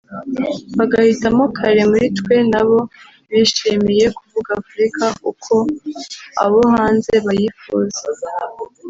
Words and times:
bagahitamo 0.77 1.43
bake 1.53 1.81
muri 1.91 2.07
twe 2.17 2.35
nabo 2.51 2.79
bishimiye 3.29 4.05
kuvuga 4.17 4.49
Afurika 4.61 5.05
uko 5.31 5.55
abo 6.43 6.59
hanze 6.73 7.13
bayifuza 7.25 8.03